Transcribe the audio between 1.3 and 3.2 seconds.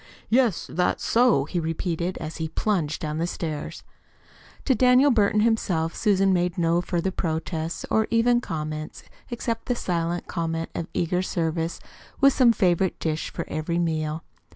he repeated, as he plunged down